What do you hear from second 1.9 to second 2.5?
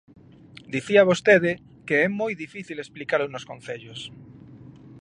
é moi